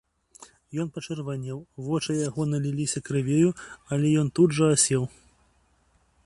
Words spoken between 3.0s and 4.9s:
крывёю, але ён тут жа